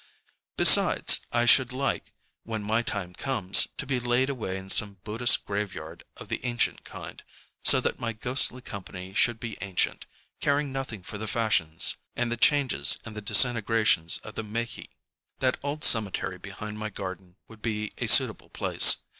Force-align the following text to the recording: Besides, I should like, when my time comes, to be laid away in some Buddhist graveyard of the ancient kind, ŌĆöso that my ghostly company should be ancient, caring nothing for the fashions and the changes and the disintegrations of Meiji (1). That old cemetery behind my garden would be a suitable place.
Besides, 0.57 1.19
I 1.31 1.45
should 1.45 1.71
like, 1.71 2.11
when 2.41 2.63
my 2.63 2.81
time 2.81 3.13
comes, 3.13 3.67
to 3.77 3.85
be 3.85 3.99
laid 3.99 4.31
away 4.31 4.57
in 4.57 4.71
some 4.71 4.97
Buddhist 5.03 5.45
graveyard 5.45 6.03
of 6.17 6.27
the 6.27 6.43
ancient 6.43 6.83
kind, 6.83 7.21
ŌĆöso 7.63 7.83
that 7.83 7.99
my 7.99 8.11
ghostly 8.11 8.63
company 8.63 9.13
should 9.13 9.39
be 9.39 9.59
ancient, 9.61 10.07
caring 10.39 10.71
nothing 10.71 11.03
for 11.03 11.19
the 11.19 11.27
fashions 11.27 11.97
and 12.15 12.31
the 12.31 12.35
changes 12.35 12.99
and 13.05 13.15
the 13.15 13.21
disintegrations 13.21 14.17
of 14.23 14.37
Meiji 14.43 14.87
(1). 15.37 15.37
That 15.37 15.59
old 15.61 15.83
cemetery 15.83 16.39
behind 16.39 16.79
my 16.79 16.89
garden 16.89 17.35
would 17.47 17.61
be 17.61 17.91
a 17.99 18.07
suitable 18.07 18.49
place. 18.49 19.03